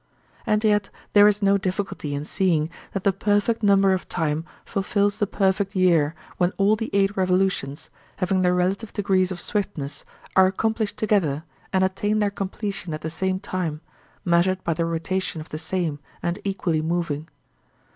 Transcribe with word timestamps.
And 0.47 0.63
yet 0.63 0.89
there 1.13 1.27
is 1.27 1.43
no 1.43 1.59
difficulty 1.59 2.15
in 2.15 2.23
seeing 2.25 2.71
that 2.93 3.03
the 3.03 3.13
perfect 3.13 3.61
number 3.61 3.93
of 3.93 4.09
time 4.09 4.45
fulfils 4.65 5.19
the 5.19 5.27
perfect 5.27 5.75
year 5.75 6.15
when 6.37 6.53
all 6.57 6.75
the 6.75 6.89
eight 6.91 7.15
revolutions, 7.15 7.91
having 8.17 8.41
their 8.41 8.55
relative 8.55 8.91
degrees 8.93 9.29
of 9.31 9.39
swiftness, 9.39 10.03
are 10.35 10.47
accomplished 10.47 10.97
together 10.97 11.43
and 11.71 11.83
attain 11.83 12.17
their 12.17 12.31
completion 12.31 12.95
at 12.95 13.01
the 13.01 13.11
same 13.11 13.39
time, 13.39 13.81
measured 14.25 14.63
by 14.63 14.73
the 14.73 14.87
rotation 14.87 15.39
of 15.39 15.49
the 15.49 15.59
same 15.59 15.99
and 16.23 16.39
equally 16.43 16.81
moving. 16.81 17.29